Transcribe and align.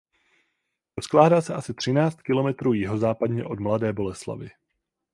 Rozkládá 0.97 1.41
se 1.41 1.53
asi 1.53 1.73
třináct 1.73 2.21
kilometrů 2.21 2.73
jihozápadně 2.73 3.45
od 3.45 3.59
Mladé 3.59 3.93
Boleslavi. 3.93 4.49